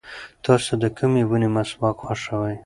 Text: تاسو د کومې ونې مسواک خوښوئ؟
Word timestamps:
تاسو 0.45 0.71
د 0.83 0.85
کومې 0.97 1.23
ونې 1.29 1.49
مسواک 1.55 1.97
خوښوئ؟ 2.05 2.55